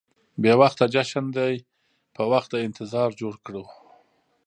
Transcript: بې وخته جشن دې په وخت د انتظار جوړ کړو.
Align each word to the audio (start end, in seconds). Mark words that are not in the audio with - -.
بې 0.41 0.53
وخته 0.61 0.83
جشن 0.93 1.25
دې 1.37 1.53
په 2.15 2.21
وخت 2.31 2.49
د 2.51 2.55
انتظار 2.67 3.09
جوړ 3.19 3.33
کړو. 3.45 3.63